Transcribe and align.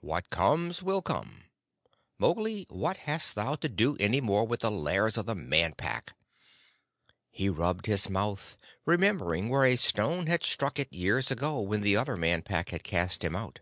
"What 0.00 0.30
comes 0.30 0.82
will 0.82 1.00
come. 1.00 1.44
Mowgli, 2.18 2.66
what 2.70 2.96
hast 2.96 3.36
thou 3.36 3.54
to 3.54 3.68
do 3.68 3.96
any 4.00 4.20
more 4.20 4.44
with 4.44 4.62
the 4.62 4.70
lairs 4.72 5.16
of 5.16 5.26
the 5.26 5.36
Man 5.36 5.74
Pack?" 5.74 6.16
He 7.30 7.48
rubbed 7.48 7.86
his 7.86 8.10
mouth, 8.10 8.56
remembering 8.84 9.48
where 9.48 9.64
a 9.64 9.76
stone 9.76 10.26
had 10.26 10.42
struck 10.42 10.80
it 10.80 10.92
years 10.92 11.30
ago 11.30 11.60
when 11.60 11.82
the 11.82 11.94
other 11.96 12.16
Man 12.16 12.42
Pack 12.42 12.70
had 12.70 12.82
cast 12.82 13.22
him 13.22 13.36
out. 13.36 13.60